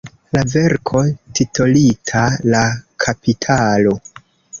[0.35, 1.01] La verko,
[1.39, 2.63] titolita "La
[3.05, 3.95] kapitalo.